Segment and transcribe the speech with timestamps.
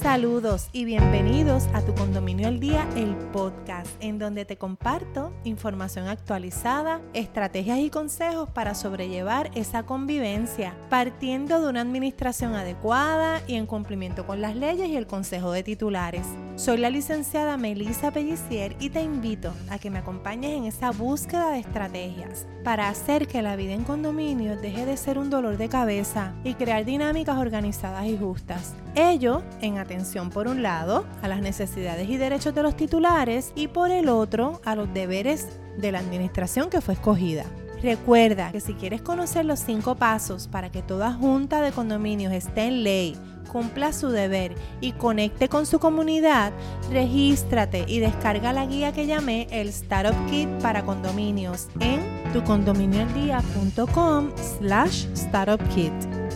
[0.00, 6.06] Saludos y bienvenidos a Tu Condominio al Día, el podcast, en donde te comparto información
[6.06, 13.66] actualizada, estrategias y consejos para sobrellevar esa convivencia, partiendo de una administración adecuada y en
[13.66, 16.28] cumplimiento con las leyes y el consejo de titulares.
[16.58, 21.52] Soy la licenciada Melissa Pellicier y te invito a que me acompañes en esa búsqueda
[21.52, 25.68] de estrategias para hacer que la vida en condominio deje de ser un dolor de
[25.68, 28.74] cabeza y crear dinámicas organizadas y justas.
[28.96, 33.68] Ello en atención por un lado a las necesidades y derechos de los titulares y
[33.68, 35.46] por el otro a los deberes
[35.76, 37.44] de la administración que fue escogida.
[37.82, 42.62] Recuerda que si quieres conocer los cinco pasos para que toda junta de condominios esté
[42.62, 43.16] en ley,
[43.48, 46.52] cumpla su deber y conecte con su comunidad,
[46.90, 52.00] regístrate y descarga la guía que llamé el Startup Kit para condominios en
[52.32, 56.27] tucondominioaldía.com slash startupkit.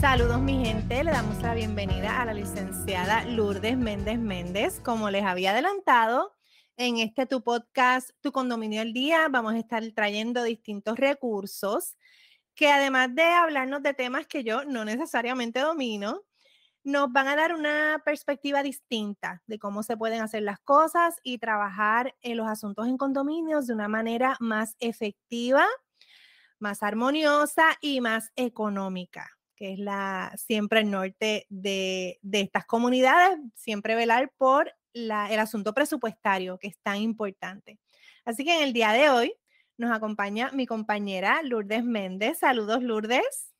[0.00, 4.80] Saludos mi gente, le damos la bienvenida a la licenciada Lourdes Méndez Méndez.
[4.80, 6.34] Como les había adelantado,
[6.78, 11.98] en este tu podcast, Tu Condominio al Día, vamos a estar trayendo distintos recursos
[12.54, 16.22] que además de hablarnos de temas que yo no necesariamente domino,
[16.82, 21.36] nos van a dar una perspectiva distinta de cómo se pueden hacer las cosas y
[21.36, 25.66] trabajar en los asuntos en condominios de una manera más efectiva,
[26.58, 33.94] más armoniosa y más económica que es la siempre el norte de, estas comunidades, siempre
[33.94, 37.78] velar por el asunto presupuestario, que es tan importante.
[38.24, 39.34] Así que en el día de hoy
[39.76, 42.38] nos acompaña mi compañera Lourdes Méndez.
[42.38, 43.52] Saludos, Lourdes.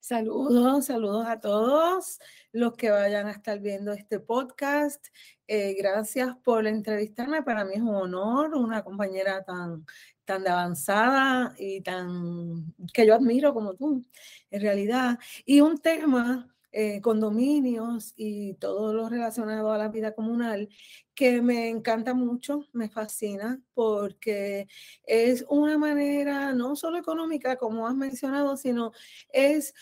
[0.00, 2.18] Saludos, saludos a todos
[2.50, 5.06] los que vayan a estar viendo este podcast.
[5.46, 7.44] Eh, gracias por entrevistarme.
[7.44, 9.86] Para mí es un honor, una compañera tan
[10.24, 14.04] tan de avanzada y tan que yo admiro como tú,
[14.50, 15.18] en realidad.
[15.44, 20.68] Y un tema, eh, condominios y todo lo relacionado a la vida comunal,
[21.14, 24.66] que me encanta mucho, me fascina, porque
[25.06, 28.92] es una manera no solo económica, como has mencionado, sino
[29.32, 29.74] es,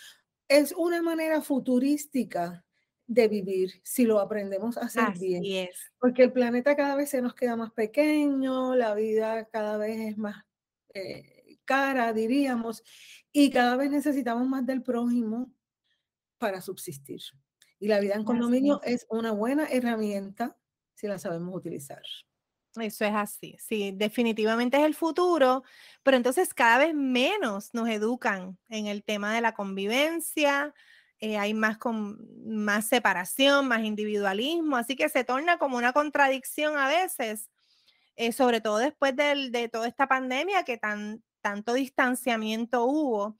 [0.47, 2.63] es una manera futurística
[3.07, 5.67] de vivir si lo aprendemos a hacer Así bien.
[5.69, 5.91] Es.
[5.99, 10.17] Porque el planeta cada vez se nos queda más pequeño, la vida cada vez es
[10.17, 10.43] más
[10.93, 12.83] eh, cara, diríamos,
[13.31, 15.51] y cada vez necesitamos más del prójimo
[16.37, 17.21] para subsistir.
[17.79, 20.57] Y la vida en condominio es una buena herramienta
[20.93, 22.01] si la sabemos utilizar.
[22.75, 25.63] Eso es así, sí, definitivamente es el futuro,
[26.01, 30.73] pero entonces cada vez menos nos educan en el tema de la convivencia,
[31.23, 36.75] eh, hay más, con, más separación, más individualismo, así que se torna como una contradicción
[36.75, 37.49] a veces,
[38.17, 43.37] eh, sobre todo después de toda esta pandemia que tan, tanto distanciamiento hubo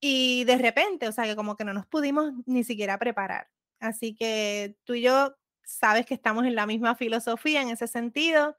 [0.00, 3.50] y de repente, o sea, que como que no nos pudimos ni siquiera preparar.
[3.78, 8.56] Así que tú y yo sabes que estamos en la misma filosofía en ese sentido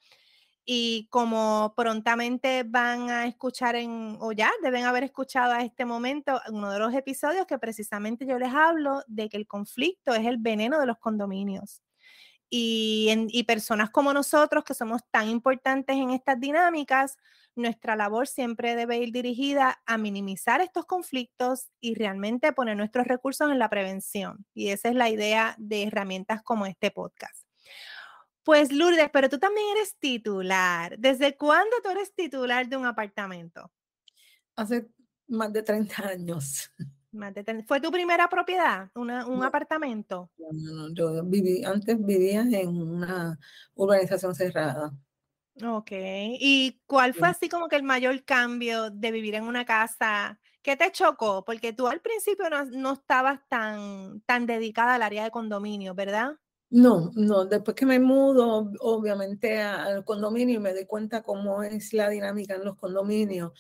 [0.65, 6.39] y como prontamente van a escuchar en, o ya deben haber escuchado a este momento
[6.49, 10.37] uno de los episodios que precisamente yo les hablo de que el conflicto es el
[10.37, 11.81] veneno de los condominios.
[12.49, 17.17] Y, y personas como nosotros que somos tan importantes en estas dinámicas,
[17.55, 23.51] nuestra labor siempre debe ir dirigida a minimizar estos conflictos y realmente poner nuestros recursos
[23.51, 24.45] en la prevención.
[24.53, 27.42] Y esa es la idea de herramientas como este podcast.
[28.43, 30.97] Pues Lourdes, pero tú también eres titular.
[30.99, 33.71] ¿Desde cuándo tú eres titular de un apartamento?
[34.55, 34.87] Hace
[35.27, 36.71] más de 30 años.
[37.67, 40.31] ¿Fue tu primera propiedad, un apartamento?
[40.37, 43.37] No, no, yo viví, antes vivía en una
[43.75, 44.91] urbanización cerrada.
[45.63, 50.39] Ok, ¿y cuál fue así como que el mayor cambio de vivir en una casa?
[50.63, 51.45] ¿Qué te chocó?
[51.45, 56.39] Porque tú al principio no, no estabas tan, tan dedicada al área de condominio, ¿verdad?
[56.75, 61.93] No, no, después que me mudo, obviamente al condominio y me doy cuenta cómo es
[61.93, 63.51] la dinámica en los condominios,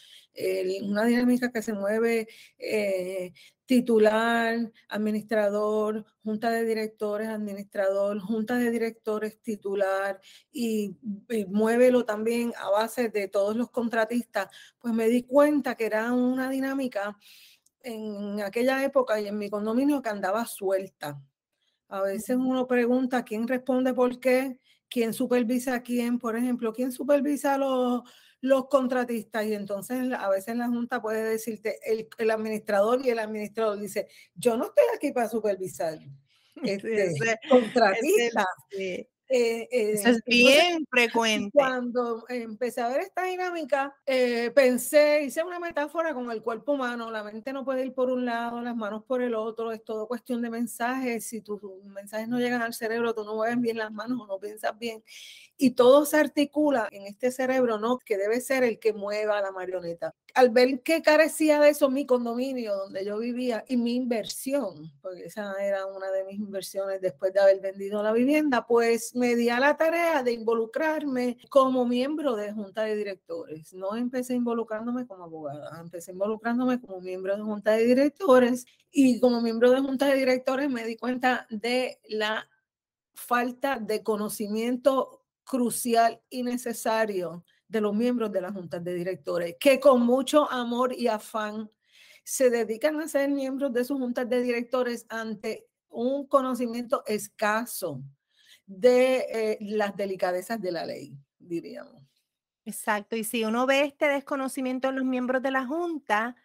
[0.81, 2.27] una dinámica que se mueve
[2.57, 3.31] eh,
[3.67, 10.19] titular, administrador, junta de directores, administrador, junta de directores titular
[10.51, 10.97] y,
[11.29, 14.47] y muévelo también a base de todos los contratistas,
[14.79, 17.15] pues me di cuenta que era una dinámica
[17.83, 21.21] en aquella época y en mi condominio que andaba suelta
[21.89, 24.59] a veces uno pregunta quién responde por qué,
[24.89, 28.01] quién supervisa a quién, por ejemplo, quién supervisa a los,
[28.41, 29.45] los contratistas.
[29.45, 34.57] Y entonces a veces la Junta puede decirte, el, administrador y el administrador dice, yo
[34.57, 35.99] no estoy aquí para supervisar.
[36.63, 38.45] Este, contratistas.
[39.35, 41.49] Eh, eh, Eso es bien frecuente.
[41.53, 47.09] Cuando empecé a ver esta dinámica, eh, pensé, hice una metáfora con el cuerpo humano.
[47.09, 49.71] La mente no puede ir por un lado, las manos por el otro.
[49.71, 51.25] Es todo cuestión de mensajes.
[51.25, 54.37] Si tus mensajes no llegan al cerebro, tú no mueves bien las manos o no
[54.37, 55.03] piensas bien.
[55.57, 57.97] Y todo se articula en este cerebro, ¿no?
[57.97, 60.13] Que debe ser el que mueva la marioneta.
[60.35, 65.25] Al ver que carecía de eso mi condominio donde yo vivía y mi inversión, porque
[65.25, 69.49] esa era una de mis inversiones después de haber vendido la vivienda, pues me di
[69.49, 73.75] a la tarea de involucrarme como miembro de junta de directores.
[73.75, 79.39] No empecé involucrándome como abogada, empecé involucrándome como miembro de junta de directores y como
[79.39, 82.49] miembro de junta de directores me di cuenta de la
[83.13, 87.43] falta de conocimiento crucial y necesario
[87.73, 91.69] de los miembros de las juntas de directores, que con mucho amor y afán
[92.23, 98.01] se dedican a ser miembros de sus juntas de directores ante un conocimiento escaso
[98.65, 102.01] de eh, las delicadezas de la ley, diríamos.
[102.63, 106.35] Exacto, y si uno ve este desconocimiento en los miembros de la Junta,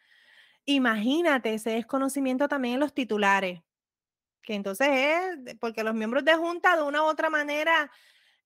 [0.64, 3.60] imagínate ese desconocimiento también en los titulares,
[4.42, 7.90] que entonces es, porque los miembros de Junta de una u otra manera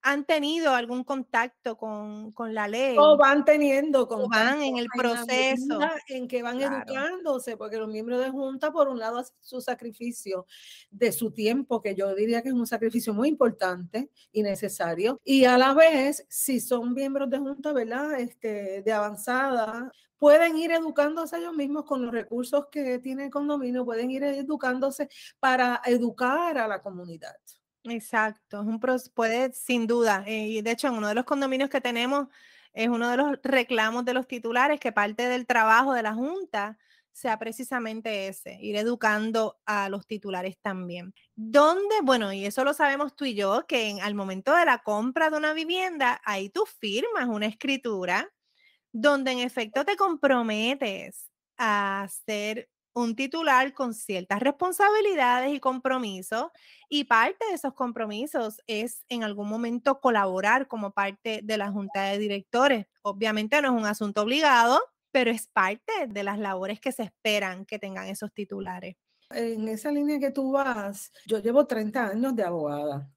[0.03, 2.97] han tenido algún contacto con, la ley.
[2.99, 5.79] O van teniendo, con van en el proceso.
[6.09, 10.45] En que van educándose, porque los miembros de Junta, por un lado, hacen su sacrificio
[10.91, 15.21] de su tiempo, que yo diría que es un sacrificio muy importante y necesario.
[15.23, 18.19] Y a la vez, si son miembros de Junta, ¿verdad?
[18.19, 19.89] Este, de avanzada,
[20.19, 25.07] pueden ir educándose ellos mismos con los recursos que tiene el condominio, pueden ir educándose
[25.39, 27.35] para educar a la comunidad.
[27.85, 28.79] Exacto, es un
[29.13, 32.27] puede sin duda, eh, y de hecho en uno de los condominios que tenemos
[32.71, 36.77] es uno de los reclamos de los titulares que parte del trabajo de la Junta
[37.11, 41.13] sea precisamente ese, ir educando a los titulares también.
[41.35, 41.95] ¿Dónde?
[42.03, 45.37] Bueno, y eso lo sabemos tú y yo, que al momento de la compra de
[45.37, 48.31] una vivienda, ahí tú firmas una escritura
[48.93, 56.47] donde en efecto te comprometes a ser un titular con ciertas responsabilidades y compromisos
[56.89, 62.03] y parte de esos compromisos es en algún momento colaborar como parte de la junta
[62.03, 62.85] de directores.
[63.01, 64.79] Obviamente no es un asunto obligado,
[65.11, 68.95] pero es parte de las labores que se esperan que tengan esos titulares.
[69.29, 73.09] En esa línea que tú vas, yo llevo 30 años de abogada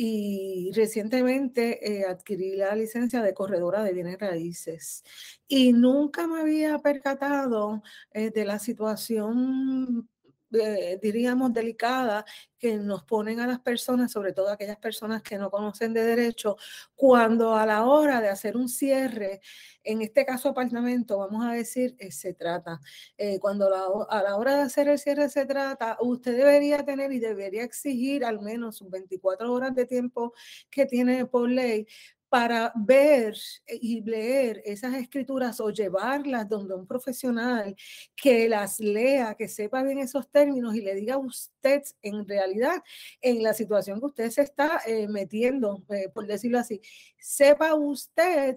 [0.00, 5.02] y recientemente eh, adquirí la licencia de corredora de bienes raíces
[5.48, 10.08] y nunca me había percatado eh, de la situación
[10.52, 12.24] eh, diríamos, delicada
[12.58, 16.56] que nos ponen a las personas, sobre todo aquellas personas que no conocen de derecho,
[16.94, 19.40] cuando a la hora de hacer un cierre,
[19.84, 22.80] en este caso apartamento, vamos a decir, eh, se trata,
[23.16, 27.20] eh, cuando a la hora de hacer el cierre se trata, usted debería tener y
[27.20, 30.32] debería exigir al menos 24 horas de tiempo
[30.70, 31.86] que tiene por ley
[32.28, 33.34] para ver
[33.68, 37.74] y leer esas escrituras o llevarlas donde un profesional
[38.14, 42.82] que las lea, que sepa bien esos términos y le diga a usted en realidad
[43.20, 46.80] en la situación que usted se está eh, metiendo, eh, por decirlo así,
[47.18, 48.56] sepa usted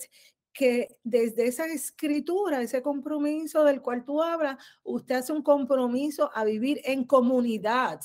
[0.53, 6.43] que desde esa escritura, ese compromiso del cual tú hablas, usted hace un compromiso a
[6.43, 8.01] vivir en comunidad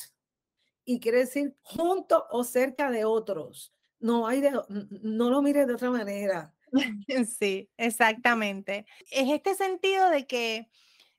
[0.84, 5.75] y quiere decir junto o cerca de otros no hay de, no lo mires de
[5.75, 6.52] otra manera.
[7.38, 8.87] Sí, exactamente.
[9.11, 10.68] Es este sentido de que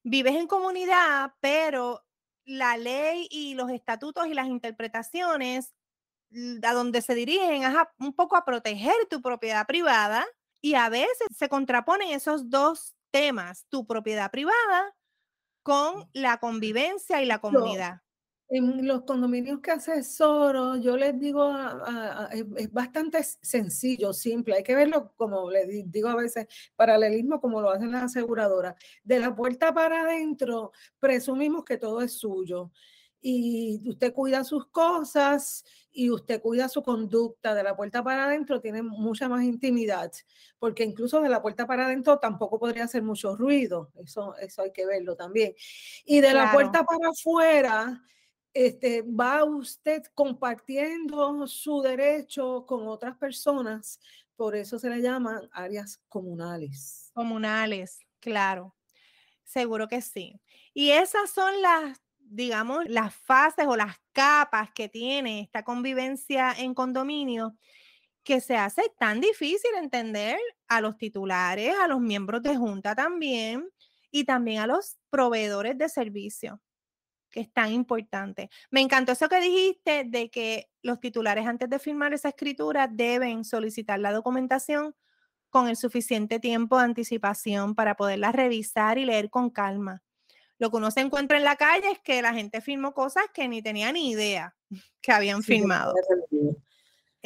[0.04, 2.06] vives en comunidad, pero
[2.46, 5.74] la ley y los estatutos y las interpretaciones
[6.64, 10.26] a donde se dirigen es un poco a proteger tu propiedad privada
[10.62, 14.96] y a veces se contraponen esos dos temas, tu propiedad privada
[15.64, 18.02] con la convivencia y la comunidad.
[18.50, 21.54] En los condominios que asesoro, yo les digo,
[22.56, 24.56] es bastante sencillo, simple.
[24.56, 28.76] Hay que verlo, como les digo a veces, paralelismo como lo hacen las aseguradoras.
[29.04, 32.72] De la puerta para adentro, presumimos que todo es suyo.
[33.20, 37.54] Y usted cuida sus cosas y usted cuida su conducta.
[37.54, 40.10] De la puerta para adentro tiene mucha más intimidad,
[40.58, 43.92] porque incluso de la puerta para adentro tampoco podría hacer mucho ruido.
[43.96, 45.54] Eso, eso hay que verlo también.
[46.06, 48.02] Y de la puerta para afuera
[48.58, 54.00] este, va usted compartiendo su derecho con otras personas,
[54.36, 57.12] por eso se le llaman áreas comunales.
[57.14, 58.76] Comunales, claro,
[59.44, 60.42] seguro que sí.
[60.74, 66.74] Y esas son las, digamos, las fases o las capas que tiene esta convivencia en
[66.74, 67.56] condominio
[68.24, 73.70] que se hace tan difícil entender a los titulares, a los miembros de junta también
[74.10, 76.60] y también a los proveedores de servicio
[77.38, 78.50] que es tan importante.
[78.72, 83.46] Me encantó eso que dijiste de que los titulares antes de firmar esa escritura deben
[83.46, 84.96] solicitar la documentación
[85.52, 90.02] con el suficiente tiempo de anticipación para poderla revisar y leer con calma.
[90.58, 93.48] Lo que uno se encuentra en la calle es que la gente firmó cosas que
[93.48, 94.56] ni tenía ni idea
[95.02, 95.94] que habían firmado.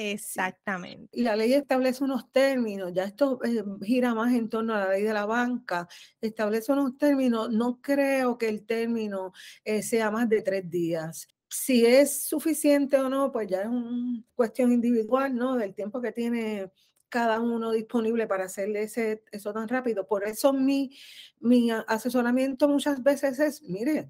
[0.10, 1.10] Exactamente.
[1.12, 4.89] Y la ley establece unos términos, ya esto eh, gira más en torno a la
[4.89, 5.88] ley de la banca,
[6.20, 9.31] establece unos términos, no creo que el término
[9.63, 11.27] eh, sea más de tres días.
[11.48, 15.55] Si es suficiente o no, pues ya es una cuestión individual, ¿no?
[15.55, 16.72] Del tiempo que tiene
[17.10, 20.08] cada uno disponible para hacerle ese, eso tan rápido.
[20.08, 20.98] Por eso mi,
[21.39, 24.10] mi asesoramiento muchas veces es, mire,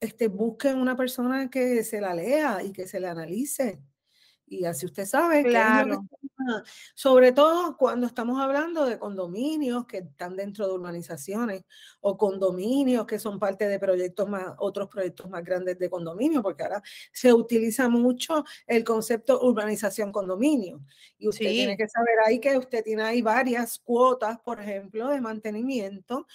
[0.00, 3.80] este, busquen una persona que se la lea y que se la analice
[4.50, 6.04] y así usted sabe claro.
[6.94, 11.64] sobre todo cuando estamos hablando de condominios que están dentro de urbanizaciones
[12.00, 16.62] o condominios que son parte de proyectos más, otros proyectos más grandes de condominio, porque
[16.62, 20.80] ahora se utiliza mucho el concepto urbanización condominio.
[21.18, 25.20] Y usted tiene que saber ahí que usted tiene ahí varias cuotas, por ejemplo, de
[25.20, 26.26] mantenimiento.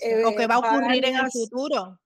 [0.00, 1.98] Eh, o que va a ocurrir en el futuro.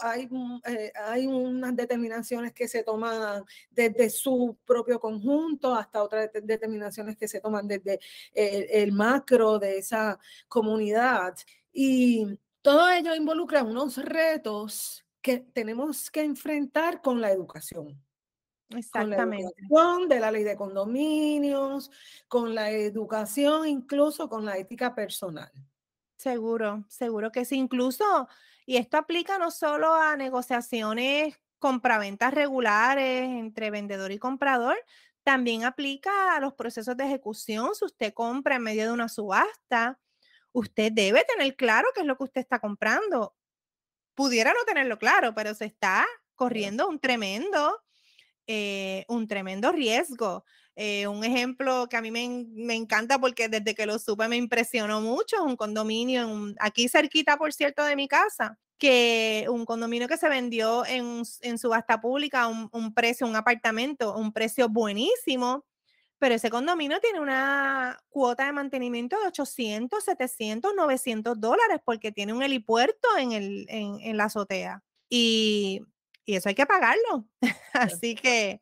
[0.00, 0.28] hay,
[0.66, 7.26] eh, hay unas determinaciones que se toman desde su propio conjunto hasta otras determinaciones que
[7.26, 7.98] se toman desde
[8.34, 11.34] el, macro de esa comunidad.
[11.72, 18.00] Y todo ello involucra unos retos que tenemos que enfrentar con la educación.
[18.68, 19.54] Exactamente.
[19.68, 21.90] Con la de la ley de condominios,
[22.28, 25.50] con la educación, incluso con la ética personal.
[26.16, 27.56] Seguro, seguro que sí.
[27.56, 28.28] Incluso,
[28.66, 34.76] y esto aplica no solo a negociaciones compraventas regulares entre vendedor y comprador,
[35.22, 37.74] también aplica a los procesos de ejecución.
[37.74, 39.98] Si usted compra en medio de una subasta,
[40.52, 43.36] usted debe tener claro qué es lo que usted está comprando.
[44.14, 47.82] Pudiera no tenerlo claro, pero se está corriendo un tremendo,
[48.46, 50.44] eh, un tremendo riesgo.
[50.76, 55.00] Eh, un ejemplo que a mí me, encanta porque desde que lo supe me impresionó
[55.00, 60.16] mucho, es un condominio aquí cerquita, por cierto, de mi casa que un condominio que
[60.16, 61.24] se vendió en,
[61.58, 65.66] subasta pública a un, precio, un apartamento, un precio buenísimo,
[66.18, 72.32] pero ese condominio tiene una cuota de mantenimiento de 800, 700, 900 dólares porque tiene
[72.32, 74.82] un helipuerto en, el, en, la azotea.
[75.08, 75.82] Y,
[76.24, 77.26] y, eso hay que pagarlo.
[77.72, 78.60] Así que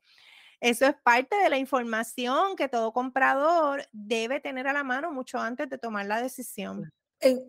[0.61, 5.39] eso es parte de la información que todo comprador debe tener a la mano mucho
[5.39, 6.93] antes de tomar la decisión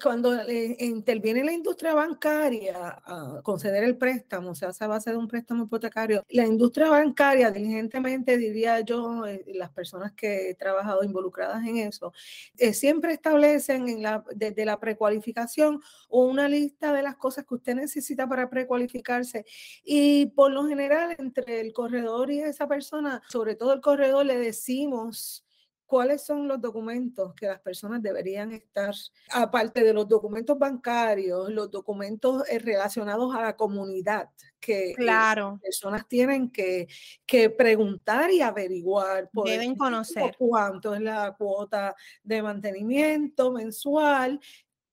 [0.01, 0.34] cuando
[0.79, 5.65] interviene la industria bancaria a conceder el préstamo, o sea, se base de un préstamo
[5.65, 11.77] hipotecario, la industria bancaria, diligentemente diría yo, eh, las personas que he trabajado involucradas en
[11.77, 12.13] eso,
[12.57, 18.27] eh, siempre establecen en desde la precualificación una lista de las cosas que usted necesita
[18.27, 19.46] para precualificarse.
[19.84, 24.38] Y por lo general entre el corredor y esa persona, sobre todo el corredor, le
[24.38, 25.47] decimos
[25.88, 28.94] cuáles son los documentos que las personas deberían estar,
[29.32, 34.29] aparte de los documentos bancarios, los documentos eh, relacionados a la comunidad,
[34.60, 35.51] que claro.
[35.53, 36.88] las personas tienen que,
[37.25, 39.29] que preguntar y averiguar.
[39.46, 40.36] Deben conocer.
[40.38, 44.39] Cuánto es la cuota de mantenimiento mensual,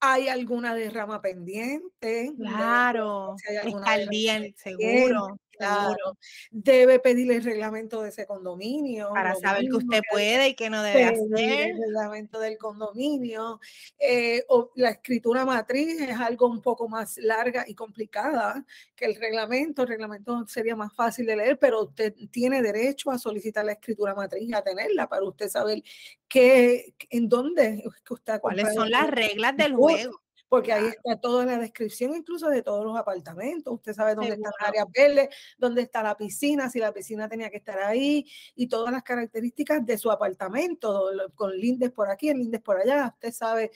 [0.01, 2.33] hay alguna derrama pendiente.
[2.39, 5.39] Claro, está al día, seguro.
[5.57, 6.19] Claro,
[6.51, 9.11] debe pedir el reglamento de ese condominio.
[9.13, 11.71] Para saber que usted puede y que no debe hacer.
[11.71, 13.61] El reglamento del condominio.
[13.99, 19.17] Eh, o la escritura matriz es algo un poco más larga y complicada que el
[19.17, 19.83] reglamento.
[19.83, 24.15] El reglamento sería más fácil de leer, pero usted tiene derecho a solicitar la escritura
[24.15, 25.83] matriz y a tenerla para usted saber
[26.29, 30.24] qué, en dónde usted ¿Cuáles son las reglas del juego?
[30.55, 33.75] Porque ahí está toda la descripción, incluso de todos los apartamentos.
[33.75, 37.51] Usted sabe dónde están las áreas verdes, dónde está la piscina, si la piscina tenía
[37.51, 42.61] que estar ahí, y todas las características de su apartamento, con lindes por aquí, lindes
[42.61, 43.13] por allá.
[43.17, 43.73] Usted sabe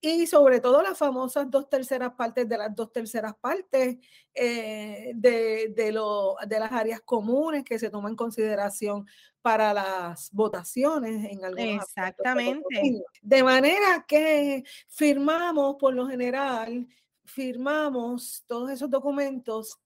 [0.00, 3.98] y sobre todo las famosas dos terceras partes de las dos terceras partes
[4.34, 9.06] eh, de, de, lo, de, las áreas comunes que se toman en consideración
[9.42, 13.02] para las votaciones en algunos Exactamente.
[13.20, 16.86] De manera que firmamos, por lo general,
[17.24, 19.78] firmamos todos esos documentos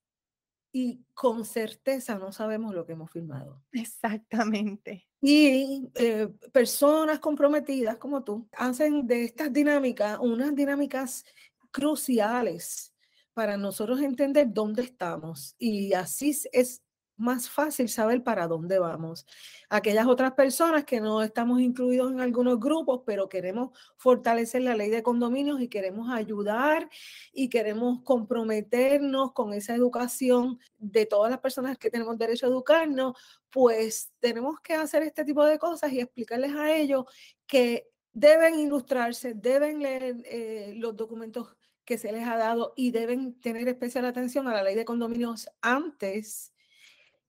[0.73, 3.63] y con certeza no sabemos lo que hemos firmado.
[3.73, 5.09] Exactamente.
[5.27, 11.25] Y eh, personas comprometidas como tú hacen de estas dinámicas unas dinámicas
[11.71, 12.93] cruciales
[13.33, 15.57] para nosotros entender dónde estamos.
[15.59, 16.83] Y así es
[17.17, 19.27] más fácil saber para dónde vamos.
[19.69, 24.91] Aquellas otras personas que no estamos incluidos en algunos grupos, pero queremos fortalecer la ley
[24.91, 26.89] de condominios y queremos ayudar
[27.33, 33.17] y queremos comprometernos con esa educación de todas las personas que tenemos derecho a educarnos,
[33.51, 37.05] pues tenemos que hacer este tipo de cosas y explicarles a ellos
[37.47, 43.39] que deben ilustrarse, deben leer eh, los documentos que se les ha dado y deben
[43.41, 46.54] tener especial atención a la ley de condominios antes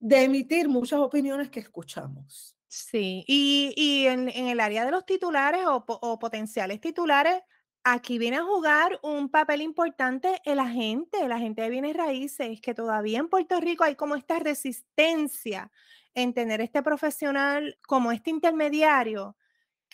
[0.05, 2.55] de emitir muchas opiniones que escuchamos.
[2.67, 7.41] Sí, y, en, el área de los titulares o, potenciales titulares,
[7.83, 12.75] aquí viene a jugar un papel importante el agente, el agente de bienes raíces, que
[12.75, 15.71] todavía en Puerto Rico hay como esta resistencia
[16.13, 19.35] en tener este profesional como este intermediario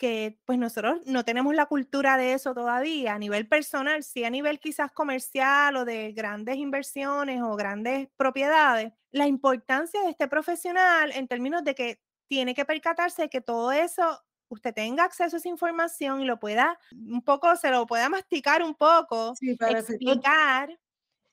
[0.02, 4.32] que pues nosotros no tenemos la cultura de eso todavía a nivel personal, sí a
[4.32, 11.12] nivel quizás comercial o de grandes inversiones o grandes propiedades, la importancia de este profesional
[11.12, 15.40] en términos de que tiene que percatarse de que todo eso usted tenga acceso a
[15.40, 20.80] esa información y lo pueda un poco, se lo pueda masticar un poco, explicar.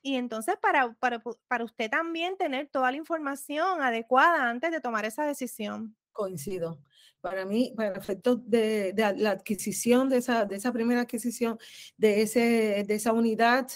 [0.03, 5.05] Y entonces para, para, para usted también tener toda la información adecuada antes de tomar
[5.05, 5.95] esa decisión.
[6.19, 6.81] Coincido.
[7.21, 11.57] Para mí, para efectos de, de, la adquisición de esa, de esa primera adquisición
[11.95, 13.69] de, ese, de esa unidad,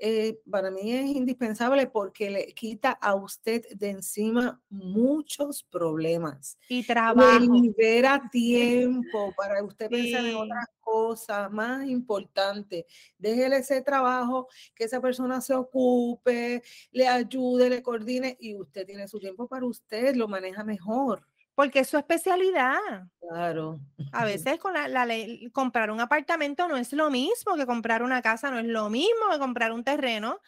[0.00, 6.56] eh, para mí es indispensable porque le quita a usted de encima muchos problemas.
[6.68, 7.40] Y trabajo.
[7.40, 12.84] Le libera tiempo para usted pensar en otras cosas más importantes.
[13.18, 16.62] Déjele ese trabajo, que esa persona se ocupe,
[16.92, 21.26] le ayude, le coordine y usted tiene su tiempo para usted, lo maneja mejor.
[21.58, 22.78] Porque es su especialidad.
[23.20, 23.80] Claro.
[24.12, 28.22] A veces con la, ley, comprar un apartamento no es lo mismo que comprar una
[28.22, 30.38] casa, no es lo mismo que comprar un terreno.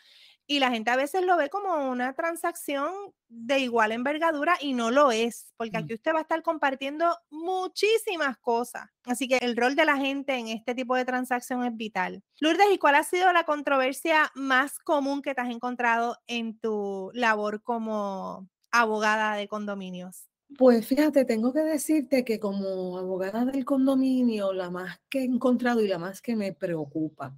[0.47, 2.93] Y la gente a veces lo ve como una transacción
[3.27, 5.97] de igual envergadura y no lo es, porque aquí mm.
[5.97, 8.89] usted va a estar compartiendo muchísimas cosas.
[9.05, 12.23] Así que el rol de la gente en este tipo de transacción es vital.
[12.39, 17.11] Lourdes, ¿y cuál ha sido la controversia más común que te has encontrado en tu
[17.15, 20.30] labor como abogada de condominios?
[20.59, 25.81] Pues fíjate, tengo que decirte que como abogada del condominio, la más que he encontrado
[25.81, 27.37] y la más que me preocupa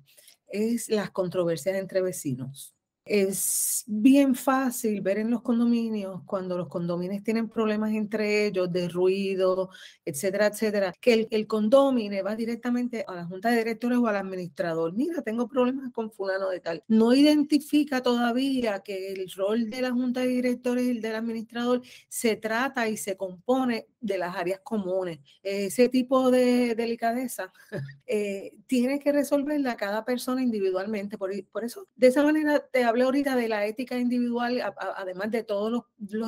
[0.48, 2.74] es las controversias entre vecinos.
[3.04, 8.88] Es bien fácil ver en los condominios, cuando los condominios tienen problemas entre ellos de
[8.88, 9.70] ruido,
[10.04, 14.16] etcétera, etcétera, que el, el condominio va directamente a la junta de directores o al
[14.16, 14.92] administrador.
[14.94, 16.84] Mira, tengo problemas con fulano de tal.
[16.86, 21.82] No identifica todavía que el rol de la junta de directores y el del administrador
[22.08, 25.20] se trata y se compone de las áreas comunes.
[25.42, 27.52] Ese tipo de delicadeza
[28.06, 31.16] eh, tiene que resolverla cada persona individualmente.
[31.16, 34.60] Por, por eso, de esa manera te hablé ahorita de la ética individual,
[34.96, 35.84] además de todos los,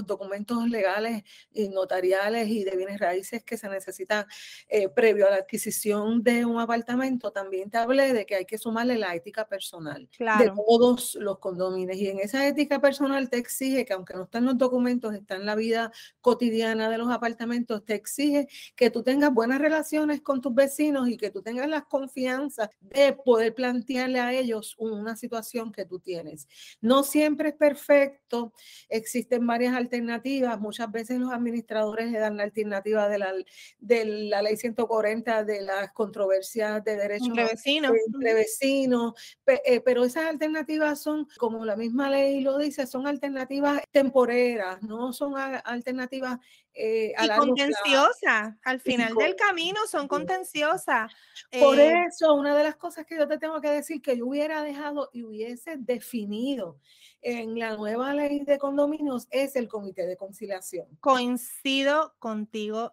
[0.07, 4.27] documentos legales y notariales y de bienes raíces que se necesitan
[4.69, 8.59] eh, previo a la adquisición de un apartamento, también te hablé de que hay que
[8.59, 11.97] sumarle la ética personal de todos los condominios.
[11.97, 15.35] Y en esa ética personal te exige que, aunque no está en los documentos, está
[15.35, 20.41] en la vida cotidiana de los apartamentos, te exige que tú tengas buenas relaciones con
[20.41, 25.73] tus vecinos y que tú tengas la confianza de poder plantearle a ellos una situación
[25.73, 26.49] que tú tienes.
[26.81, 28.53] No siempre es perfecto,
[28.89, 33.33] existen varias alternativas, muchas veces los administradores le dan la alternativa de la,
[33.79, 39.15] de la ley 140 de las controversias de derechos entre vecinos, entre vecinos
[39.47, 45.13] eh, pero esas alternativas son, como la misma ley lo dice, son alternativas temporeras, no
[45.13, 46.39] son alternativas
[46.77, 51.13] eh, y contenciosas, al final del camino son contenciosas.
[51.61, 54.27] Por eh, eso, una de las cosas que yo te tengo que decir que yo
[54.27, 56.81] hubiera dejado y hubiese definido
[57.23, 60.89] en la nueva ley de condominios es el comité de conciliación.
[61.01, 62.93] Coincido contigo.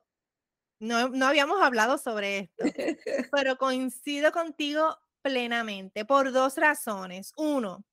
[0.79, 2.63] No, no habíamos hablado sobre esto,
[3.31, 7.33] pero coincido contigo plenamente por dos razones.
[7.35, 7.83] Uno,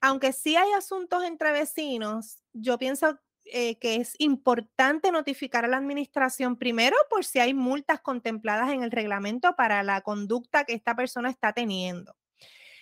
[0.00, 3.18] aunque sí hay asuntos entre vecinos, yo pienso
[3.52, 8.82] eh, que es importante notificar a la administración primero por si hay multas contempladas en
[8.82, 12.16] el reglamento para la conducta que esta persona está teniendo.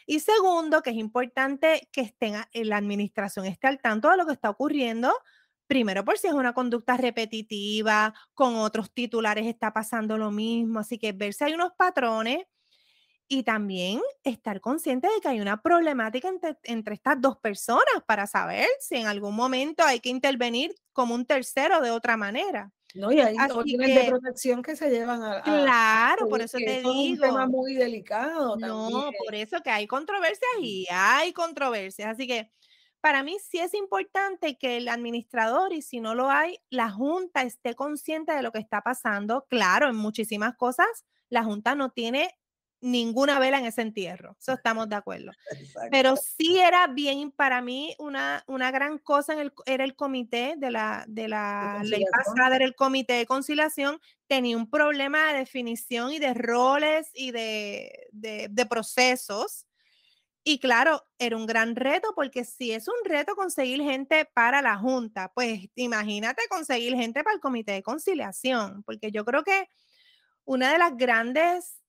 [0.06, 4.32] Y segundo, que es importante que estén, la administración esté al tanto de lo que
[4.32, 5.12] está ocurriendo,
[5.66, 10.98] primero por si es una conducta repetitiva, con otros titulares está pasando lo mismo, así
[10.98, 12.44] que ver si hay unos patrones
[13.34, 16.30] y también estar consciente de que hay una problemática
[16.62, 21.26] entre, estas dos personas para saber si en algún momento hay que intervenir como un
[21.26, 22.70] tercero de otra manera.
[22.94, 25.42] No, y hay órdenes de protección que se llevan a.
[25.42, 26.92] claro, por eso te digo.
[26.92, 28.56] Es un tema muy delicado.
[28.56, 32.10] No, por eso que hay controversias y hay controversias.
[32.10, 32.52] Así que
[33.00, 37.42] para mí sí es importante que el administrador, y si no lo hay, la Junta
[37.42, 39.44] esté consciente de lo que está pasando.
[39.50, 42.30] Claro, en muchísimas cosas, la Junta no tiene
[42.84, 44.36] ninguna vela en ese entierro.
[44.38, 45.32] Eso estamos de acuerdo.
[45.90, 50.54] Pero sí era bien, para mí, una, una gran cosa en el, era el comité
[50.58, 55.38] de la, de la ley pasada, era el comité de conciliación, tenía un problema de
[55.38, 59.66] definición y de roles y de, de, de procesos.
[60.46, 64.76] Y claro, era un gran reto porque si es un reto conseguir gente para la
[64.76, 69.68] Junta, pues imagínate conseguir gente para el comité de conciliación, porque yo creo que
[70.44, 71.83] una de las grandes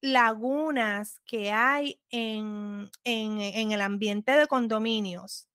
[0.00, 5.48] lagunas que hay en, el ambiente de condominios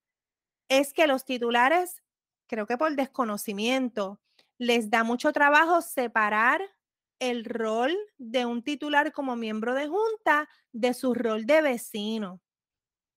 [0.70, 2.04] es que los titulares,
[2.48, 4.20] creo que por desconocimiento,
[4.58, 6.62] les da mucho trabajo separar
[7.20, 12.42] el rol de un titular como miembro de junta de su rol de vecino.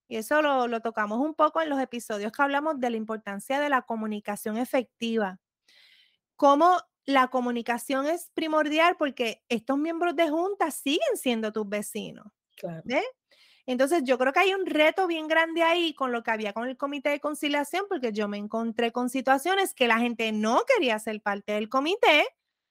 [0.08, 3.60] Y eso lo, lo, tocamos un poco en los episodios que hablamos de la importancia
[3.60, 5.38] de la comunicación efectiva.
[6.36, 12.26] Cómo la comunicación es primordial porque estos miembros de junta siguen siendo tus vecinos.
[13.66, 16.68] Entonces yo creo que hay un reto bien grande ahí con lo que había con
[16.68, 20.98] el comité de conciliación, porque yo me encontré con situaciones que la gente no quería
[20.98, 22.26] ser parte del comité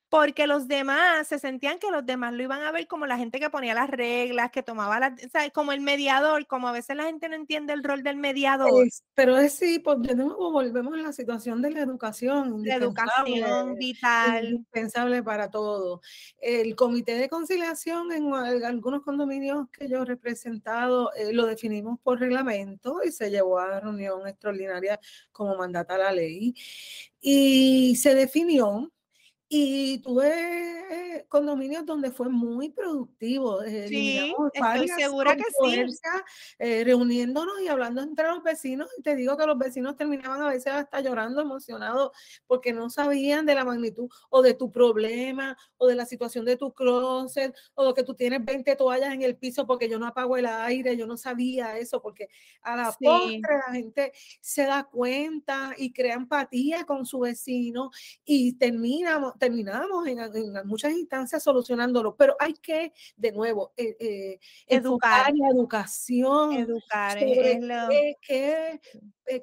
[0.09, 3.39] porque los demás se sentían que los demás lo iban a ver como la gente
[3.39, 5.51] que ponía las reglas, que tomaba las, ¿sabes?
[5.51, 8.71] como el mediador, como a veces la gente no entiende el rol del mediador.
[9.13, 9.83] pero es sí,
[10.15, 12.63] nuevo volvemos a la situación de la educación.
[12.63, 14.45] La educación vital.
[14.45, 16.01] Indispensable para todo.
[16.39, 22.19] El comité de conciliación en algunos condominios que yo he representado eh, lo definimos por
[22.19, 24.99] reglamento y se llevó a reunión extraordinaria
[25.31, 26.53] como mandata la ley.
[27.19, 28.91] Y se definió
[29.49, 33.63] y tuve condominios donde fue muy productivo.
[33.63, 35.85] Eh, sí, estoy segura que sí.
[36.59, 38.89] Eh, reuniéndonos y hablando entre los vecinos.
[38.97, 42.11] Y te digo que los vecinos terminaban a veces hasta llorando, emocionados,
[42.45, 46.57] porque no sabían de la magnitud o de tu problema o de la situación de
[46.57, 50.07] tu closet o de que tú tienes 20 toallas en el piso porque yo no
[50.07, 50.97] apago el aire.
[50.97, 52.29] Yo no sabía eso porque
[52.61, 57.91] a la postre la gente se da cuenta y crea empatía con su vecino
[58.25, 60.19] y terminamos terminamos en,
[60.65, 66.53] muchas instancias solucionándolo, pero hay que, de nuevo, eh, eh, educar, la educación.
[66.53, 68.79] Educar, qué,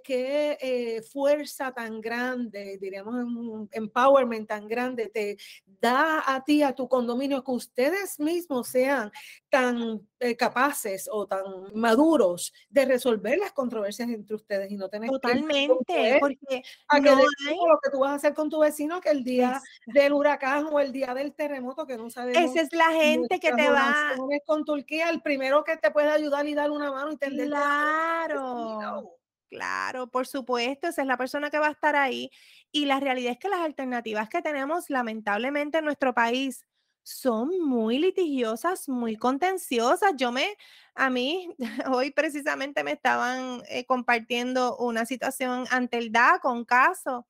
[0.02, 5.36] qué eh, fuerza tan grande, diríamos, un empowerment tan grande te
[5.80, 9.12] da a ti, a tu condominio, que ustedes mismos sean
[9.54, 16.18] tan capaces o tan maduros de resolver las controversias entre ustedes y no tener totalmente
[16.18, 19.62] porque a que lo que tú vas a hacer con tu vecino que el día
[19.86, 22.42] del huracán o el día del terremoto que no sabemos.
[22.42, 24.16] Esa es la gente que te va.
[24.44, 27.46] Con Turquía, el primero que te puede ayudar y dar una mano y tender.
[27.46, 29.18] Claro.
[29.50, 32.28] Claro, por supuesto, esa es la persona que va a estar ahí.
[32.72, 36.66] Y la realidad es que las alternativas que tenemos, lamentablemente, en nuestro país
[37.04, 40.14] son muy litigiosas, muy contenciosas.
[40.16, 40.56] Yo me,
[40.94, 41.54] a mí,
[41.92, 47.28] hoy precisamente me estaban eh, compartiendo una situación ante el DA con caso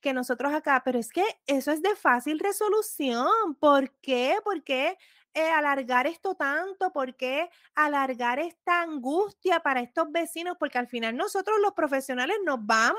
[0.00, 3.54] que nosotros acá, pero es que eso es de fácil resolución.
[3.60, 4.36] ¿Por qué?
[4.44, 4.98] ¿Por qué
[5.34, 6.92] eh, alargar esto tanto?
[6.92, 10.56] ¿Por qué alargar esta angustia para estos vecinos?
[10.58, 12.98] Porque al final nosotros los profesionales nos vamos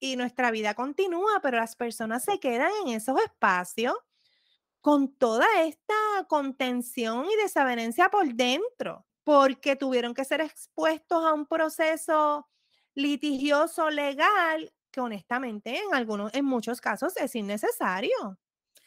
[0.00, 3.94] y nuestra vida continúa, pero las personas se quedan en esos espacios
[4.84, 5.94] con toda esta
[6.28, 12.46] contención y desavenencia por dentro, porque tuvieron que ser expuestos a un proceso
[12.94, 18.38] litigioso legal que honestamente en algunos, en muchos casos es innecesario.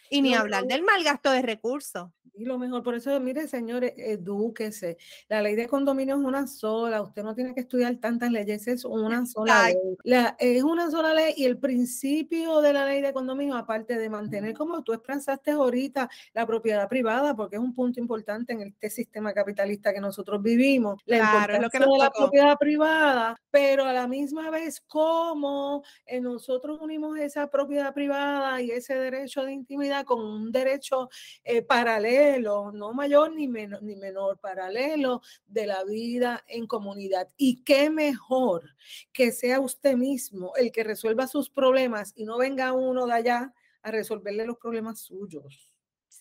[0.10, 2.10] Y ni hablar del mal gasto de recursos.
[2.38, 4.98] Y lo mejor, por eso, mire, señores, edúquese.
[5.28, 8.86] La ley de condominio es una sola, usted no tiene que estudiar tantas leyes, es
[8.86, 9.76] una sola ley.
[10.04, 14.08] La, es una sola ley y el principio de la ley de condominio, aparte de
[14.08, 18.92] mantener, como tú expresaste ahorita, la propiedad privada, porque es un punto importante en este
[18.92, 23.94] sistema capitalista que nosotros vivimos, la importancia lo que de la propiedad privada, pero a
[23.94, 29.97] la misma vez, cómo eh, nosotros unimos esa propiedad privada y ese derecho de intimidad
[30.04, 31.10] con un derecho
[31.44, 37.28] eh, paralelo, no mayor ni, menor, paralelo de la vida en comunidad.
[37.38, 38.76] Y qué mejor
[39.12, 43.54] que sea usted mismo el que resuelva sus problemas y no venga uno de allá
[43.82, 45.74] a resolverle los problemas suyos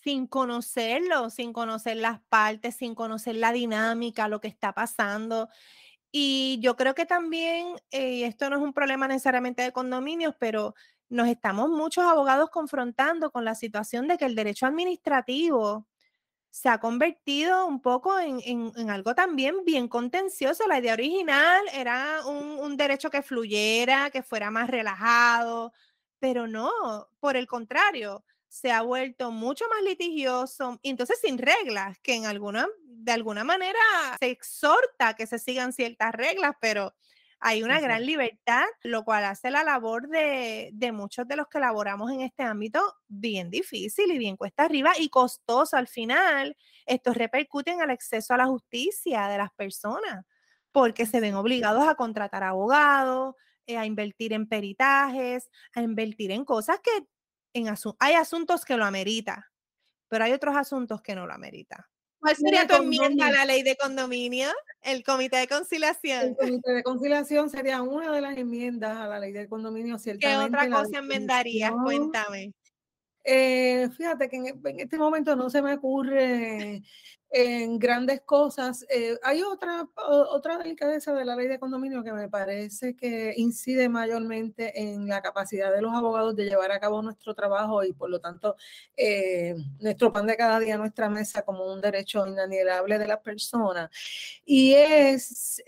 [0.06, 5.48] sin conocerlo, sin conocer las partes, sin conocer la dinámica, lo que está pasando.
[6.12, 10.74] Y yo creo que también, eh, esto no es un problema necesariamente de condominios, pero
[11.08, 15.86] nos estamos muchos abogados confrontando con la situación de que el derecho administrativo
[16.50, 20.66] se ha convertido un poco en, algo también bien contencioso.
[20.66, 25.74] La idea original era un, derecho que fluyera, que fuera más relajado,
[26.18, 26.70] pero no,
[27.20, 32.66] por el contrario, se ha vuelto mucho más litigioso, entonces sin reglas, que en alguna,
[32.84, 33.78] de alguna manera
[34.18, 36.94] se exhorta que se sigan ciertas reglas, pero
[37.40, 42.10] hay una gran libertad, lo cual hace la labor de, muchos de los que laboramos
[42.10, 46.56] en este ámbito bien difícil y bien cuesta arriba y costoso al final.
[46.86, 50.24] Esto repercute en el acceso a la justicia de las personas
[50.72, 53.34] porque se ven obligados a contratar abogados,
[53.66, 57.06] eh, a invertir en peritajes, a invertir en cosas que
[57.54, 59.50] en hay asuntos que lo amerita,
[60.08, 61.88] pero hay otros asuntos que no lo amerita.
[62.26, 64.48] ¿Cuál sería tu enmienda a la ley de condominio?
[64.82, 66.22] El comité de conciliación.
[66.24, 69.96] El comité de conciliación sería una de las enmiendas a la ley de condominio.
[70.02, 71.70] ¿Qué otra cosa enmendarías?
[71.84, 72.52] Cuéntame.
[73.28, 76.84] Eh, fíjate que en, este momento no se me ocurre
[77.28, 78.86] en grandes cosas.
[78.88, 83.88] Eh, hay otra, otra delicadeza de la ley de condominio que me parece que incide
[83.88, 88.10] mayormente en la capacidad de los abogados de llevar a cabo nuestro trabajo y por
[88.10, 88.54] lo tanto
[88.96, 93.90] eh, nuestro pan de cada día, nuestra mesa como un derecho inalienable de las personas.
[94.44, 95.64] Y es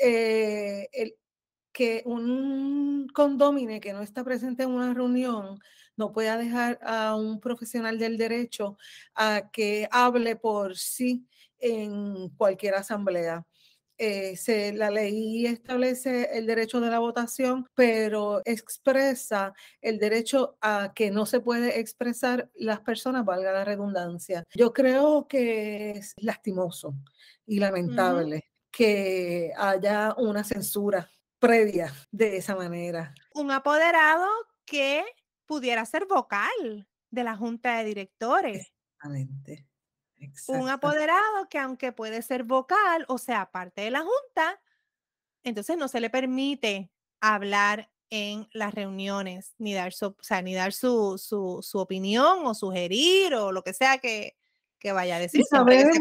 [1.72, 5.58] que un condomine que no está presente en una reunión
[5.98, 8.78] no pueda dejar a un profesional del derecho
[9.14, 11.26] a que hable por sí
[11.58, 13.44] en cualquier asamblea.
[14.00, 20.92] Eh, se, la ley establece el derecho de la votación, pero expresa el derecho a
[20.94, 24.44] que no se puede expresar las personas, valga la redundancia.
[24.54, 26.94] Yo creo que es lastimoso
[27.44, 33.12] y lamentable que haya una censura previa de esa manera.
[33.34, 34.28] Un apoderado
[34.64, 35.04] que
[35.48, 38.70] pudiera ser vocal de la junta de directores.
[38.94, 39.66] Exactamente.
[40.46, 44.60] Un apoderado que aunque puede ser vocal, o sea, parte de la junta,
[45.42, 51.18] entonces no se le permite hablar en las reuniones, ni dar su, ni dar su,
[51.18, 54.36] su, opinión o sugerir o lo que sea que,
[54.78, 55.44] que vaya a decir.
[55.48, 55.94] sabemos,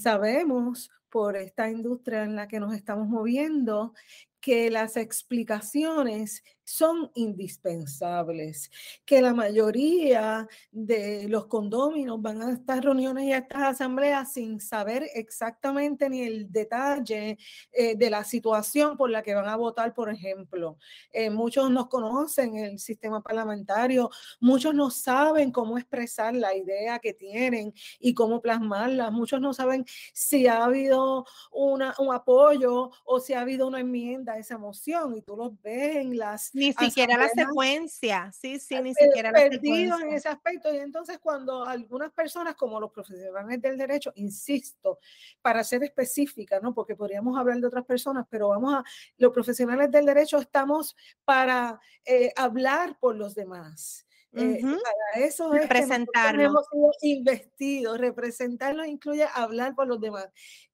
[0.00, 3.92] sabemos por esta industria en la que nos estamos moviendo
[4.40, 8.70] que las explicaciones son indispensables,
[9.04, 14.60] que la mayoría de los condóminos van a estas reuniones y a estas asambleas sin
[14.60, 17.38] saber exactamente ni el detalle
[17.72, 20.78] eh, de la situación por la que van a votar, por ejemplo.
[21.12, 27.14] Eh, muchos no conocen el sistema parlamentario, muchos no saben cómo expresar la idea que
[27.14, 33.32] tienen y cómo plasmarla, muchos no saben si ha habido una, un apoyo o si
[33.32, 37.16] ha habido una enmienda a esa moción y tú los ves en las ni siquiera
[37.16, 39.96] la secuencia, sí, sí, ni siquiera la secuencia.
[40.02, 40.72] en ese aspecto.
[40.72, 44.98] Y entonces cuando algunas personas, como los profesionales del derecho, insisto,
[45.42, 46.74] para ser específica, ¿no?
[46.74, 48.84] Porque podríamos hablar de otras personas, pero vamos a,
[49.18, 50.94] los profesionales del derecho estamos
[51.24, 54.06] para eh, hablar por los demás.
[54.32, 56.42] Eh, para eso es representarlo.
[56.42, 57.98] hemos sido investidos.
[57.98, 60.28] Representarlo incluye hablar por los demás.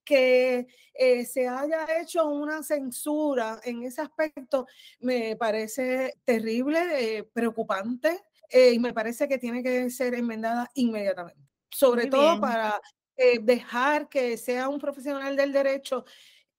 [0.07, 4.67] Que eh, se haya hecho una censura en ese aspecto
[5.01, 11.43] me parece terrible, eh, preocupante y me parece que tiene que ser enmendada inmediatamente.
[11.69, 12.81] Sobre todo para
[13.43, 16.05] dejar que sea un profesional del derecho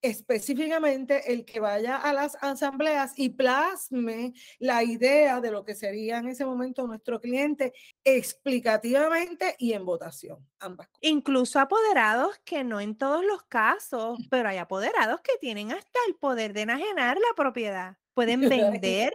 [0.01, 6.17] específicamente el que vaya a las asambleas y plasme la idea de lo que sería
[6.19, 10.87] en ese momento nuestro cliente explicativamente y en votación, ambas.
[11.01, 16.15] Incluso apoderados que no en todos los casos, pero hay apoderados que tienen hasta el
[16.15, 17.97] poder de enajenar la propiedad.
[18.17, 19.13] Pueden vender,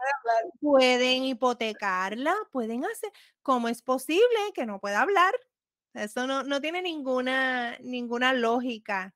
[0.61, 3.11] pueden hipotecarla, pueden hacer.
[3.43, 4.23] ¿Cómo es posible
[4.55, 5.35] que no pueda hablar?
[5.93, 9.13] Eso no, no tiene ninguna, ninguna lógica.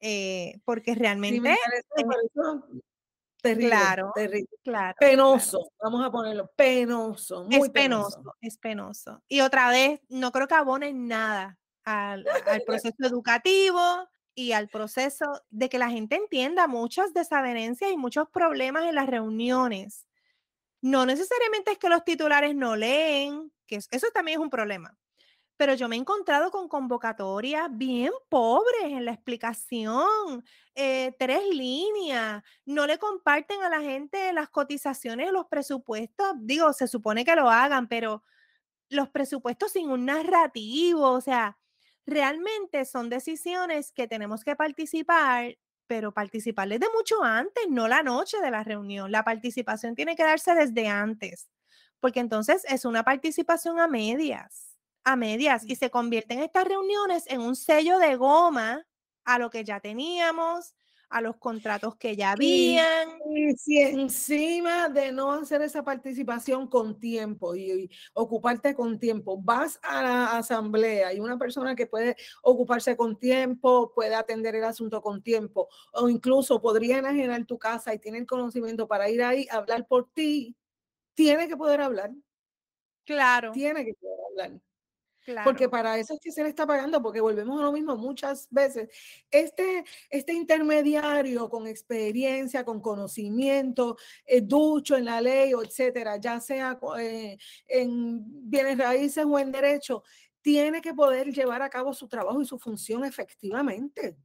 [0.00, 1.56] Eh, porque realmente...
[3.42, 4.48] terrible, claro, terrible.
[4.62, 9.22] Claro, penoso, vamos a ponerlo, penoso, muy es penoso, es penoso.
[9.28, 13.80] Y otra vez, no creo que abonen nada al, al proceso educativo
[14.34, 19.06] y al proceso de que la gente entienda muchas desavenencias y muchos problemas en las
[19.06, 20.06] reuniones.
[20.82, 24.96] No necesariamente es que los titulares no leen, que eso también es un problema
[25.56, 32.42] pero yo me he encontrado con convocatorias bien pobres en la explicación, eh, tres líneas,
[32.66, 37.50] no le comparten a la gente las cotizaciones, los presupuestos, digo, se supone que lo
[37.50, 38.22] hagan, pero
[38.90, 41.58] los presupuestos sin un narrativo, o sea,
[42.06, 48.40] realmente son decisiones que tenemos que participar, pero participar desde mucho antes, no la noche
[48.40, 49.12] de la reunión.
[49.12, 51.48] La participación tiene que darse desde antes,
[52.00, 54.75] porque entonces es una participación a medias
[55.06, 58.84] a medias y se convierten estas reuniones en un sello de goma
[59.24, 60.74] a lo que ya teníamos,
[61.08, 63.08] a los contratos que ya habían.
[63.32, 69.78] Y, si encima de no hacer esa participación con tiempo y, ocuparte con tiempo, vas
[69.80, 75.00] a la asamblea y una persona que puede ocuparse con tiempo, puede atender el asunto
[75.00, 79.46] con tiempo, o incluso podría enajenar tu casa y tiene el conocimiento para ir ahí
[79.52, 80.56] a hablar por ti,
[81.14, 82.10] tiene que poder hablar.
[83.04, 83.52] Claro.
[83.52, 84.65] Tiene que poder hablar.
[85.44, 88.48] Porque para eso es que se le está pagando, porque volvemos a lo mismo muchas
[88.50, 88.88] veces.
[89.30, 96.40] Este, este intermediario con experiencia, con conocimiento, eh, ducho en la ley, o etcétera, ya
[96.40, 97.36] sea eh,
[97.66, 100.02] en bienes raíces o en derecho,
[100.42, 104.16] tiene que poder llevar a cabo su trabajo y su función efectivamente.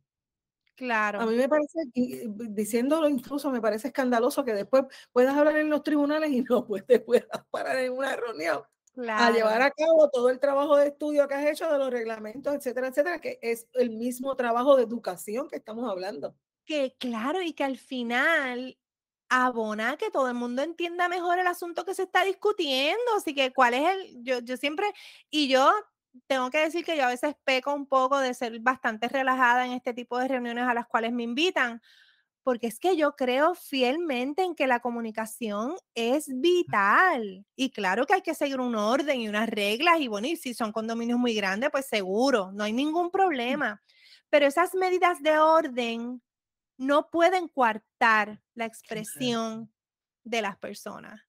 [0.76, 1.22] Claro.
[1.22, 5.84] A mí me parece, diciéndolo incluso, me parece escandaloso que después puedas hablar en los
[5.84, 8.62] tribunales y no pues, te puedas parar en una reunión
[9.08, 12.54] a llevar a cabo todo el trabajo de estudio que has hecho de los reglamentos,
[12.54, 16.36] etcétera, etcétera, que es el mismo trabajo de educación que estamos hablando.
[16.66, 18.78] Que claro, y que al final
[19.30, 23.16] abona que todo el mundo entienda mejor el asunto que se está discutiendo.
[23.16, 24.24] Así que, ¿cuál es el?
[24.24, 24.86] Yo, yo siempre,
[25.30, 25.72] y yo
[26.28, 29.72] tengo que decir que yo a veces peco un poco de ser bastante relajada en
[29.72, 31.82] este tipo de reuniones a las cuales me invitan,
[32.44, 37.46] porque es que yo creo fielmente en que la comunicación es vital.
[37.56, 40.54] Y claro que hay que seguir un orden y unas reglas, y bueno, y si
[40.54, 43.82] son condominios muy grandes, pues seguro, no hay ningún problema.
[44.30, 46.22] Pero esas medidas de orden
[46.78, 49.72] no pueden coartar la expresión
[50.24, 51.22] de las personas.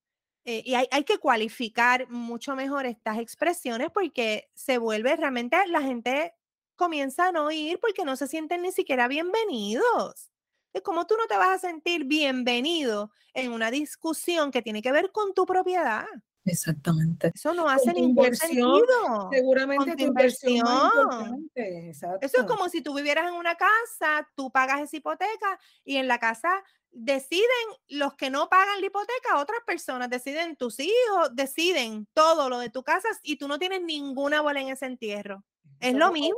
[0.44, 5.80] Eh, y hay, hay, que cualificar mucho mejor estas expresiones porque se vuelve realmente la
[5.80, 6.34] gente
[6.74, 10.31] comienza a no ir porque no se sienten ni siquiera bienvenidos
[10.72, 14.92] es como tú no te vas a sentir bienvenido en una discusión que tiene que
[14.92, 16.06] ver con tu propiedad.
[16.44, 17.30] Exactamente.
[17.34, 19.30] Eso no hace ningún sentido.
[19.30, 21.50] Seguramente tu inversión.
[21.54, 26.08] Eso es como si tú vivieras en una casa, tú pagas esa hipoteca y en
[26.08, 26.50] la casa
[26.90, 27.46] deciden
[27.88, 32.70] los que no pagan la hipoteca, otras personas deciden tus hijos, deciden todo lo de
[32.70, 35.44] tu casa y tú no tienes ninguna bola en ese entierro.
[35.80, 36.36] Es lo mismo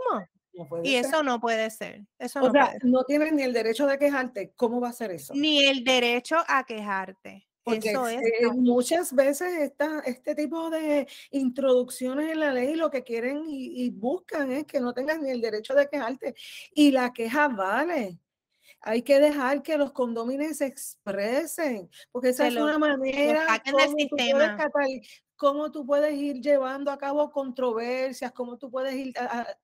[0.82, 2.02] y eso no puede ser.
[2.18, 4.52] Eso o no sea, no tienes ni el derecho de quejarte.
[4.56, 5.34] ¿Cómo va a ser eso?
[5.34, 7.46] Ni el derecho a quejarte.
[7.64, 8.20] Porque eso es,
[8.54, 14.52] muchas veces esta, este tipo de introducciones en la ley lo que quieren y, buscan
[14.52, 16.34] es que no tengas ni el derecho de quejarte.
[16.74, 18.18] Y la queja vale.
[18.86, 23.46] Hay que dejar que los condóminos se expresen, porque esa es una manera
[25.36, 29.14] cómo tú puedes ir llevando a cabo controversias, cómo tú puedes ir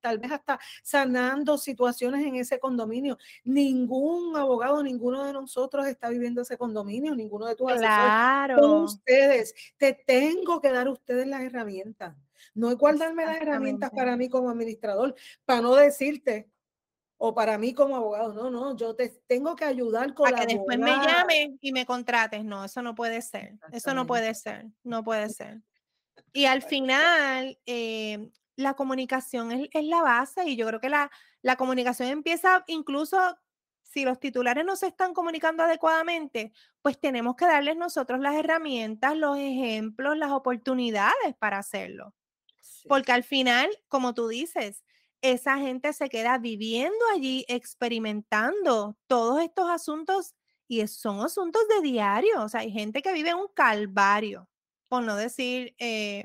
[0.00, 3.18] tal vez hasta sanando situaciones en ese condominio.
[3.44, 8.54] Ningún abogado, ninguno de nosotros está viviendo ese condominio, ninguno de tus claro.
[8.54, 8.94] asesores.
[8.94, 12.16] ustedes, te tengo que dar a ustedes las herramientas.
[12.54, 16.50] No es guardarme las herramientas para mí como administrador, para no decirte,
[17.22, 18.33] o para mí como abogado.
[18.33, 21.85] No, no, yo te tengo que ayudar con Para que después me llamen y me
[21.85, 22.42] contrates.
[22.42, 23.59] No, eso no puede ser.
[23.72, 24.64] Eso no puede ser.
[24.85, 25.61] No puede ser.
[26.33, 31.11] Y al final, eh, la comunicación es, es, la base y yo creo que la,
[31.42, 33.18] la comunicación empieza incluso
[33.83, 39.14] si los titulares no se están comunicando adecuadamente, pues tenemos que darles nosotros las herramientas,
[39.14, 42.14] los ejemplos, las oportunidades para hacerlo.
[42.88, 44.85] Porque al final, como tú dices,
[45.22, 50.35] esa gente se queda viviendo allí, experimentando todos estos asuntos
[50.68, 52.42] y son asuntos de diario.
[52.42, 54.48] O sea, hay gente que vive un calvario,
[54.88, 56.24] por no decir eh,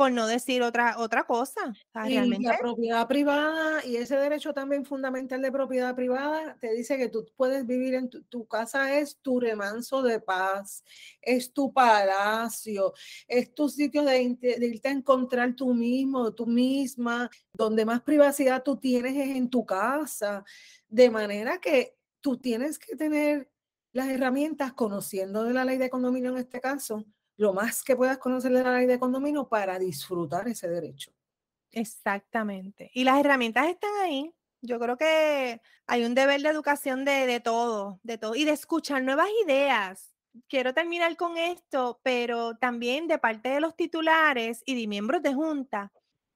[0.00, 1.74] por no decir otra, otra cosa.
[2.06, 7.10] y la propiedad privada y ese derecho también fundamental de propiedad privada te dice que
[7.10, 10.82] tú puedes vivir en tu, casa, es tu remanso de paz,
[11.20, 12.94] es tu palacio,
[13.28, 18.62] es tu sitio de, de, irte a encontrar tú mismo, tú misma, donde más privacidad
[18.62, 20.42] tú tienes es en tu casa,
[20.88, 23.50] de manera que tú tienes que tener
[23.92, 27.04] las herramientas, conociendo de la ley de condominio en este caso,
[27.40, 31.10] lo más que puedas conocer de la ley de condominio para disfrutar ese derecho.
[31.72, 32.90] Exactamente.
[32.92, 34.30] Y las herramientas están ahí.
[34.60, 38.50] Yo creo que hay un deber de educación de, de todo, de todo, y de
[38.50, 40.14] escuchar nuevas ideas.
[40.48, 45.32] Quiero terminar con esto, pero también de parte de los titulares y de miembros de
[45.32, 45.90] junta,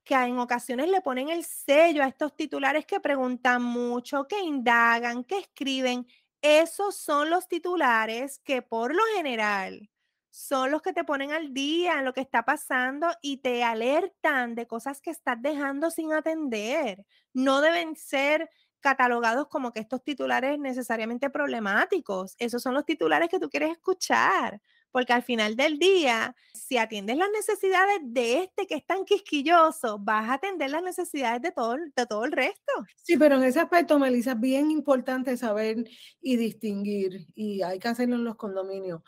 [0.04, 5.22] que en ocasiones le ponen el sello a estos titulares que preguntan mucho, que indagan,
[5.22, 6.06] que escriben.
[6.40, 9.90] Esos son los titulares que por lo general
[10.34, 14.56] son los que te ponen al día en lo que está pasando y te alertan
[14.56, 17.06] de cosas que estás dejando sin atender.
[17.32, 18.50] No deben ser
[18.80, 22.34] catalogados como que estos titulares necesariamente problemáticos.
[22.40, 27.16] Esos son los titulares que tú quieres escuchar, porque al final del día, si atiendes
[27.16, 31.76] las necesidades de este que es tan quisquilloso, vas a atender las necesidades de todo,
[31.76, 32.72] de todo el resto.
[32.96, 35.88] Sí, pero en ese aspecto, Melissa, es bien importante saber
[36.20, 39.00] y distinguir, y hay que hacerlo en los condominios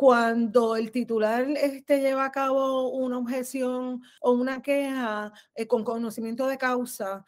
[0.00, 6.46] cuando el titular este, lleva a cabo una objeción o una queja eh, con conocimiento
[6.46, 7.22] de causa,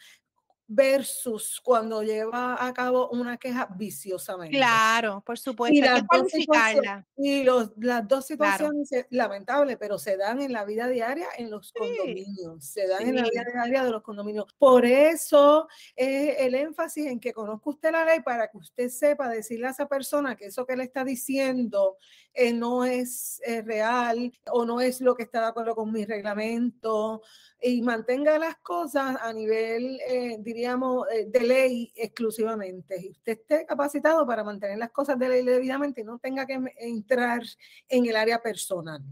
[0.75, 4.57] versus cuando lleva a cabo una queja viciosamente.
[4.57, 7.07] Claro, por supuesto, y hay que cualificarla.
[7.16, 11.73] Y los, las dos situaciones lamentables, pero se dan en la vida diaria en los
[11.73, 14.47] condominios, se dan en la vida diaria de los condominios.
[14.57, 19.29] Por eso es el énfasis en que conozca usted la ley para que usted sepa
[19.29, 21.99] decirle a esa persona que eso que le está diciendo
[22.35, 26.05] eh, no es eh, real o no es lo que está de acuerdo con mi
[26.05, 27.22] reglamento
[27.61, 33.01] y mantenga las cosas a nivel, eh, diríamos, de ley exclusivamente.
[33.01, 36.59] Y usted esté capacitado para mantener las cosas de ley debidamente y no tenga que
[36.78, 37.43] entrar
[37.89, 39.03] en el área personal.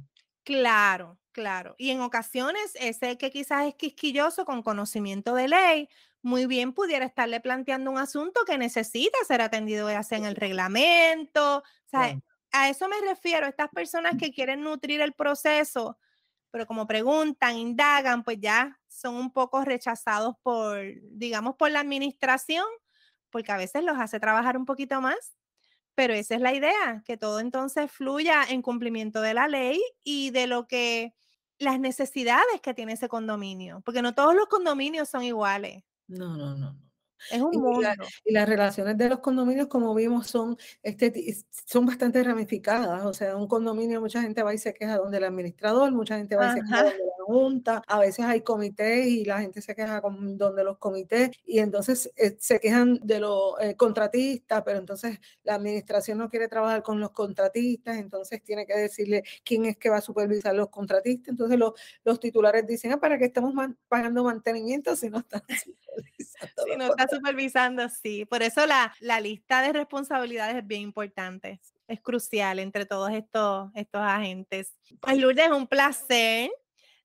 [0.42, 1.74] Claro, claro.
[1.78, 5.88] Y en ocasiones, ese que quizás es quisquilloso con conocimiento de ley,
[6.22, 10.36] muy bien pudiera estarle planteando un asunto que necesita ser atendido ya sea en el
[10.36, 11.58] reglamento.
[11.58, 12.18] O sea,
[12.52, 15.98] a eso me refiero, estas personas que quieren nutrir el proceso
[16.50, 20.80] pero como preguntan, indagan, pues ya son un poco rechazados por,
[21.12, 22.64] digamos, por la administración,
[23.30, 25.36] porque a veces los hace trabajar un poquito más,
[25.94, 30.30] pero esa es la idea, que todo entonces fluya en cumplimiento de la ley y
[30.30, 31.14] de lo que
[31.58, 35.84] las necesidades que tiene ese condominio, porque no todos los condominios son iguales.
[36.08, 36.89] No, no, no, no.
[37.30, 37.88] Es un mundo.
[38.24, 41.12] Y, las relaciones de los condominios, como vimos, son, este,
[41.66, 43.04] son bastante ramificadas.
[43.04, 46.36] O sea, un condominio, mucha gente va y se queja donde el administrador, mucha gente
[46.36, 47.82] va y se queja donde la junta.
[47.86, 52.10] A veces hay comités y la gente se queja con donde los comités y entonces
[52.16, 57.00] eh, se quejan de los eh, contratistas, pero entonces la administración no quiere trabajar con
[57.00, 61.28] los contratistas, entonces tiene que decirle quién es que va a supervisar los contratistas.
[61.28, 63.54] Entonces los, los titulares dicen, ah, ¿para qué estamos
[63.88, 66.59] pagando mantenimiento si no están supervisando?
[66.70, 68.24] Si no está supervisando, sí.
[68.24, 71.60] Por eso la, la lista de responsabilidades es bien importante.
[71.88, 74.76] Es crucial entre todos estos, estos agentes.
[75.00, 76.50] Pues Lourdes, es un placer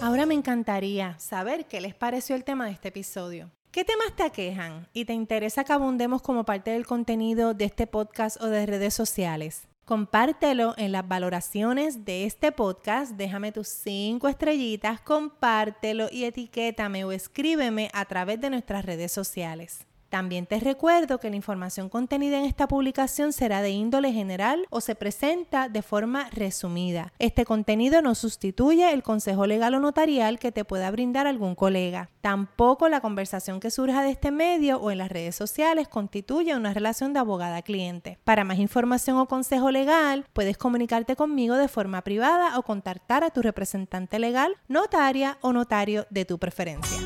[0.01, 3.49] Ahora me encantaría saber qué les pareció el tema de este episodio.
[3.72, 7.88] ¿Qué temas te aquejan y te interesa que abundemos como parte del contenido de este
[7.88, 9.68] podcast o de redes sociales?
[9.84, 17.12] Compártelo en las valoraciones de este podcast, déjame tus cinco estrellitas, compártelo y etiquétame o
[17.12, 19.86] escríbeme a través de nuestras redes sociales.
[20.10, 24.82] También te recuerdo que la información contenida en esta publicación será de índole general o
[24.82, 27.14] se presenta de forma resumida.
[27.20, 32.10] Este contenido no sustituye el consejo legal o notarial que te pueda brindar algún colega.
[32.22, 36.74] Tampoco la conversación que surja de este medio o en las redes sociales constituye una
[36.74, 38.18] relación de abogada-cliente.
[38.24, 43.32] Para más información o consejo legal, puedes comunicarte conmigo de forma privada o contactar a
[43.32, 46.97] tu representante legal, notaria o notario de tu preferencia.